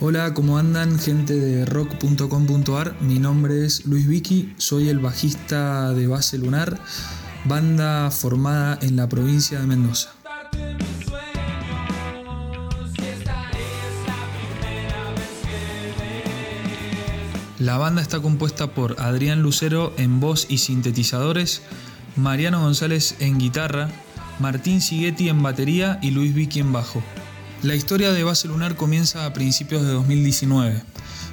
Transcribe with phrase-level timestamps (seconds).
[0.00, 2.94] Hola, ¿cómo andan gente de rock.com.ar?
[3.00, 6.78] Mi nombre es Luis Vicky, soy el bajista de Base Lunar,
[7.46, 10.10] banda formada en la provincia de Mendoza.
[17.58, 21.62] La banda está compuesta por Adrián Lucero en voz y sintetizadores,
[22.14, 23.90] Mariano González en guitarra,
[24.38, 27.02] Martín Sigeti en batería y Luis Vicky en bajo.
[27.62, 30.80] La historia de Base Lunar comienza a principios de 2019.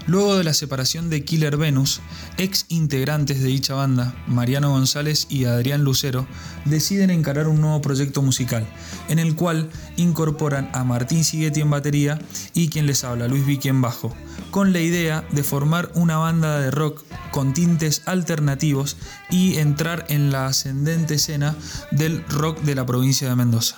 [0.07, 2.01] Luego de la separación de Killer Venus,
[2.37, 6.25] ex integrantes de dicha banda, Mariano González y Adrián Lucero,
[6.65, 8.65] deciden encarar un nuevo proyecto musical,
[9.07, 12.19] en el cual incorporan a Martín Sigeti en batería
[12.55, 14.15] y quien les habla, Luis Vicky en bajo,
[14.49, 18.97] con la idea de formar una banda de rock con tintes alternativos
[19.29, 21.55] y entrar en la ascendente escena
[21.91, 23.77] del rock de la provincia de Mendoza.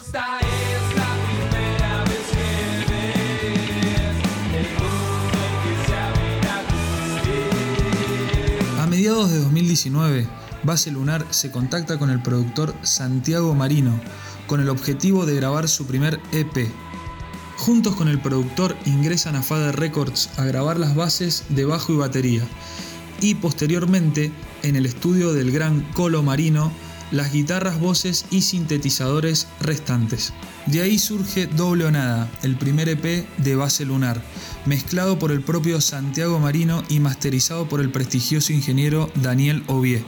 [9.08, 10.28] Mediados de 2019,
[10.64, 13.98] Base Lunar se contacta con el productor Santiago Marino
[14.48, 16.70] con el objetivo de grabar su primer EP.
[17.56, 21.96] Juntos con el productor ingresan a Fader Records a grabar las bases de bajo y
[21.96, 22.42] batería
[23.22, 26.74] y posteriormente en el estudio del gran Colo Marino
[27.12, 30.34] las guitarras, voces y sintetizadores restantes.
[30.66, 34.22] De ahí surge Doble o el primer EP de Base Lunar,
[34.66, 40.04] mezclado por el propio Santiago Marino y masterizado por el prestigioso ingeniero Daniel Ovie.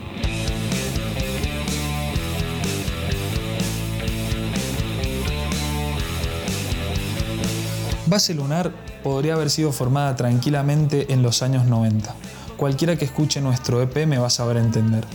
[8.10, 12.12] Base Lunar podría haber sido formada tranquilamente en los años 90.
[12.56, 15.06] Cualquiera que escuche nuestro EP me va a saber entender.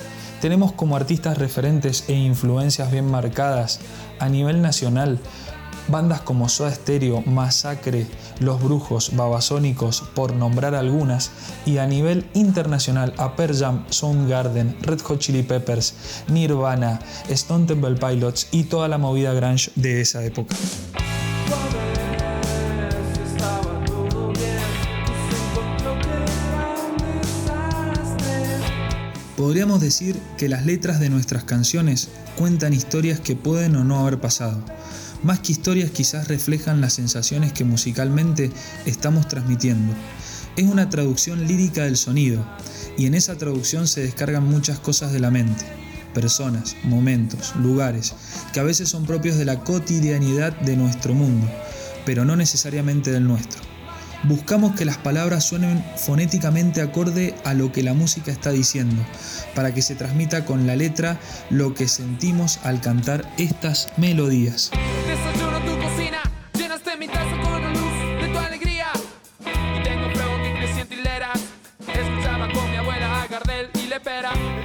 [0.45, 3.79] Tenemos como artistas referentes e influencias bien marcadas
[4.19, 5.19] a nivel nacional
[5.87, 8.05] bandas como Soda Stereo, Masacre,
[8.39, 11.31] Los Brujos, Babasónicos, por nombrar algunas,
[11.65, 15.95] y a nivel internacional a Pearl Jam, Soundgarden, Red Hot Chili Peppers,
[16.27, 20.55] Nirvana, Stone Temple Pilots y toda la movida grunge de esa época.
[29.37, 32.07] Podríamos decir que las letras de nuestras canciones
[32.37, 34.63] cuentan historias que pueden o no haber pasado.
[35.23, 38.49] Más que historias quizás reflejan las sensaciones que musicalmente
[38.85, 39.93] estamos transmitiendo.
[40.55, 42.45] Es una traducción lírica del sonido,
[42.97, 45.65] y en esa traducción se descargan muchas cosas de la mente,
[46.13, 48.13] personas, momentos, lugares,
[48.53, 51.45] que a veces son propios de la cotidianidad de nuestro mundo,
[52.05, 53.64] pero no necesariamente del nuestro.
[54.23, 59.03] Buscamos que las palabras suenen fonéticamente acorde a lo que la música está diciendo,
[59.53, 64.71] para que se transmita con la letra lo que sentimos al cantar estas melodías.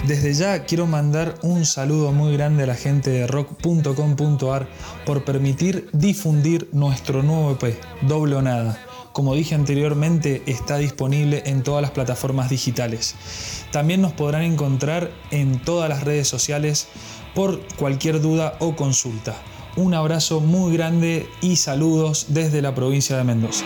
[0.06, 4.68] Desde ya quiero mandar un saludo muy grande a la gente de rock.com.ar
[5.06, 11.62] por permitir difundir nuestro nuevo EP, Doble o Nada como dije anteriormente, está disponible en
[11.62, 13.14] todas las plataformas digitales.
[13.72, 16.88] También nos podrán encontrar en todas las redes sociales
[17.34, 19.34] por cualquier duda o consulta.
[19.76, 23.64] Un abrazo muy grande y saludos desde la provincia de Mendoza.